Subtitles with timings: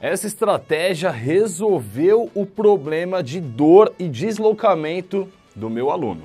[0.00, 6.22] Essa estratégia resolveu o problema de dor e deslocamento do meu aluno.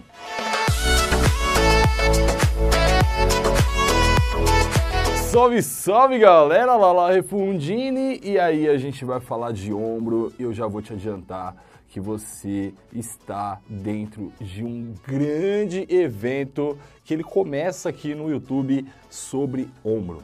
[5.31, 8.19] Salve, salve galera, Lala Refundini!
[8.23, 11.55] E aí a gente vai falar de ombro e eu já vou te adiantar
[11.89, 19.67] que você está dentro de um grande evento que ele começa aqui no YouTube sobre
[19.83, 20.21] ombro.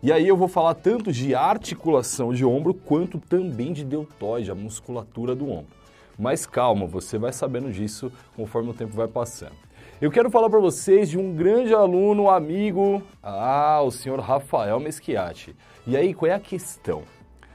[0.00, 4.54] E aí eu vou falar tanto de articulação de ombro quanto também de deltoide, a
[4.54, 5.76] musculatura do ombro.
[6.16, 9.56] Mas calma, você vai sabendo disso conforme o tempo vai passando.
[10.00, 15.56] Eu quero falar para vocês de um grande aluno, amigo, ah, o senhor Rafael Meschiati.
[15.84, 17.02] E aí, qual é a questão?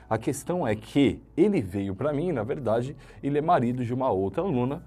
[0.10, 4.12] A questão é que ele veio para mim, na verdade, ele é marido de uma
[4.12, 4.84] outra aluna.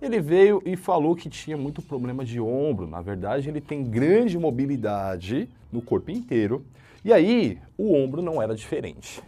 [0.00, 2.86] Ele veio e falou que tinha muito problema de ombro.
[2.86, 6.64] Na verdade, ele tem grande mobilidade no corpo inteiro.
[7.04, 9.22] E aí, o ombro não era diferente.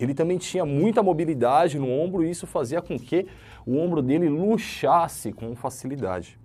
[0.00, 3.26] Ele também tinha muita mobilidade no ombro e isso fazia com que
[3.66, 6.38] o ombro dele luxasse com facilidade.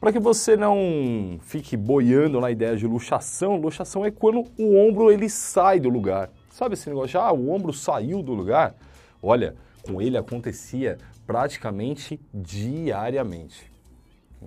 [0.00, 5.12] Para que você não fique boiando na ideia de luxação, luxação é quando o ombro
[5.12, 6.28] ele sai do lugar.
[6.50, 8.74] Sabe esse negócio ah, o ombro saiu do lugar?
[9.22, 13.70] Olha, com ele acontecia praticamente diariamente.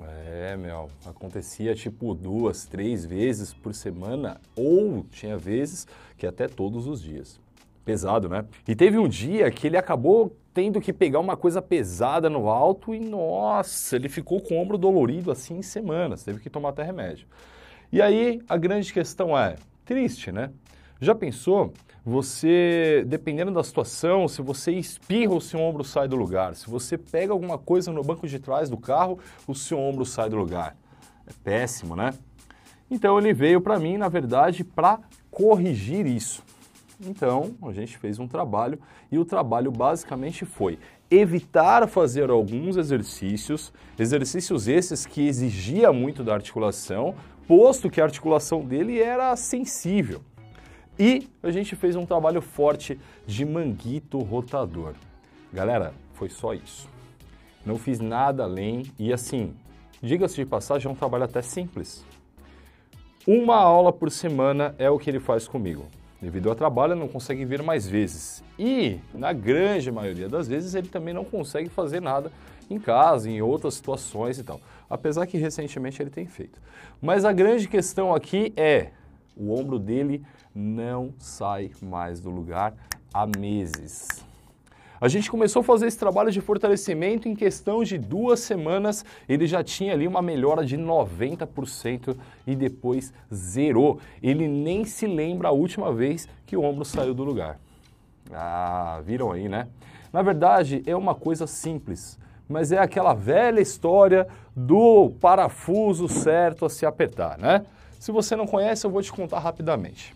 [0.03, 6.85] É, meu, acontecia tipo duas, três vezes por semana, ou tinha vezes que até todos
[6.85, 7.39] os dias.
[7.85, 8.45] Pesado, né?
[8.67, 12.93] E teve um dia que ele acabou tendo que pegar uma coisa pesada no alto
[12.95, 16.81] e, nossa, ele ficou com o ombro dolorido assim em semanas, teve que tomar até
[16.81, 17.27] remédio.
[17.91, 19.55] E aí a grande questão é,
[19.85, 20.49] triste, né?
[20.99, 21.73] Já pensou?
[22.05, 26.55] Você, dependendo da situação, se você espirra, o seu ombro sai do lugar.
[26.55, 30.29] Se você pega alguma coisa no banco de trás do carro, o seu ombro sai
[30.29, 30.77] do lugar.
[31.27, 32.13] É péssimo, né?
[32.89, 34.99] Então ele veio para mim, na verdade, para
[35.31, 36.43] corrigir isso.
[37.03, 38.79] Então, a gente fez um trabalho
[39.11, 40.79] e o trabalho basicamente foi
[41.09, 47.15] evitar fazer alguns exercícios, exercícios esses que exigia muito da articulação,
[47.47, 50.21] posto que a articulação dele era sensível.
[50.97, 54.93] E a gente fez um trabalho forte de manguito rotador.
[55.51, 56.87] Galera, foi só isso.
[57.65, 59.53] Não fiz nada além e assim,
[60.01, 62.05] diga-se de passagem, é um trabalho até simples.
[63.27, 65.85] Uma aula por semana é o que ele faz comigo.
[66.21, 68.43] Devido ao trabalho, não consegue vir mais vezes.
[68.57, 72.31] E, na grande maioria das vezes, ele também não consegue fazer nada
[72.69, 74.61] em casa, em outras situações e tal.
[74.89, 76.59] Apesar que recentemente ele tem feito.
[77.01, 78.91] Mas a grande questão aqui é:
[79.35, 80.23] o ombro dele
[80.53, 82.73] não sai mais do lugar
[83.13, 84.25] há meses.
[84.99, 89.45] A gente começou a fazer esse trabalho de fortalecimento em questão de duas semanas, ele
[89.45, 92.15] já tinha ali uma melhora de 90%
[92.47, 93.99] e depois zerou.
[94.23, 97.59] Ele nem se lembra a última vez que o ombro saiu do lugar.
[98.31, 99.67] Ah, viram aí, né?
[100.13, 102.17] Na verdade, é uma coisa simples,
[102.47, 107.65] mas é aquela velha história do parafuso certo a se apertar, né?
[107.99, 110.15] Se você não conhece, eu vou te contar rapidamente.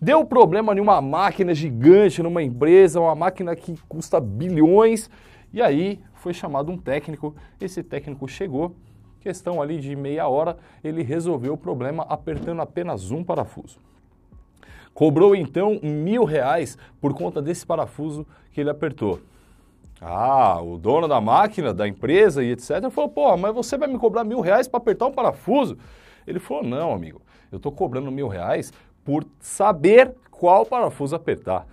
[0.00, 5.08] Deu problema em uma máquina gigante, numa empresa, uma máquina que custa bilhões,
[5.52, 7.34] e aí foi chamado um técnico.
[7.60, 8.74] Esse técnico chegou,
[9.20, 13.78] questão ali de meia hora, ele resolveu o problema apertando apenas um parafuso.
[14.92, 19.20] Cobrou então mil reais por conta desse parafuso que ele apertou.
[20.00, 22.90] Ah, o dono da máquina, da empresa e etc.
[22.90, 25.78] falou: pô, mas você vai me cobrar mil reais para apertar um parafuso?
[26.26, 28.72] Ele falou: não, amigo, eu estou cobrando mil reais
[29.04, 31.66] por saber qual parafuso apertar.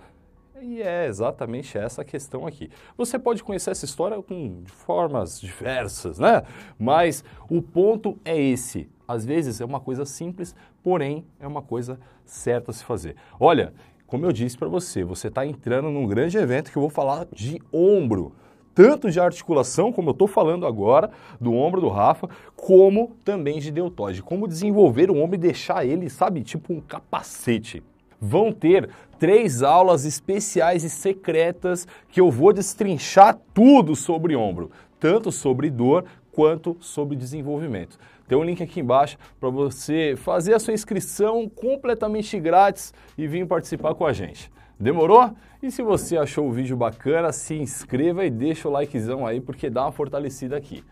[0.62, 2.70] E é exatamente essa a questão aqui.
[2.96, 6.42] Você pode conhecer essa história com formas diversas, né?
[6.78, 8.88] Mas o ponto é esse.
[9.06, 13.14] Às vezes é uma coisa simples, porém é uma coisa certa a se fazer.
[13.38, 13.74] Olha,
[14.06, 17.26] como eu disse para você, você está entrando num grande evento que eu vou falar
[17.30, 18.32] de ombro
[18.74, 23.70] tanto de articulação, como eu estou falando agora, do ombro do Rafa, como também de
[23.70, 24.22] deltoide.
[24.22, 27.82] Como desenvolver o ombro e deixar ele, sabe, tipo um capacete.
[28.20, 35.30] Vão ter três aulas especiais e secretas que eu vou destrinchar tudo sobre ombro, tanto
[35.30, 37.98] sobre dor quanto sobre desenvolvimento.
[38.26, 43.46] Tem um link aqui embaixo para você fazer a sua inscrição completamente grátis e vir
[43.46, 44.50] participar com a gente.
[44.78, 45.32] Demorou?
[45.62, 49.70] E se você achou o vídeo bacana, se inscreva e deixa o likezão aí, porque
[49.70, 50.84] dá uma fortalecida aqui.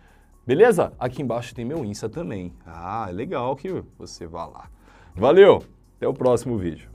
[0.47, 0.93] Beleza?
[0.99, 2.53] Aqui embaixo tem meu Insta também.
[2.67, 4.69] Ah, é legal que você vá lá.
[5.15, 5.63] Valeu!
[5.97, 6.91] Até o próximo vídeo.